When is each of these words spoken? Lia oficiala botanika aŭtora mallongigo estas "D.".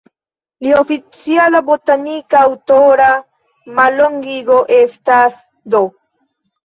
Lia 0.67 0.77
oficiala 0.83 1.59
botanika 1.67 2.41
aŭtora 2.47 3.09
mallongigo 3.81 4.59
estas 4.79 5.37
"D.". 5.77 5.83